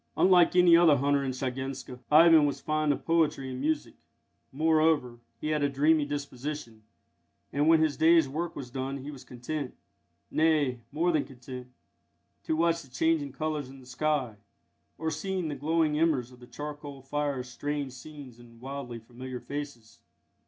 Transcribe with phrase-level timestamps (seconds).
[0.17, 3.93] Unlike any other hunter in Shiganska, Ivan was fond of poetry and music;
[4.51, 6.81] moreover, he had a dreamy disposition,
[7.53, 9.75] and when his day's work was done he was content
[10.31, 11.67] nay, more than content
[12.45, 14.37] to watch the changing colours in the sky,
[14.97, 19.39] or see in the glowing embers of the charcoal fire strange scenes and wildly familiar
[19.39, 19.99] faces.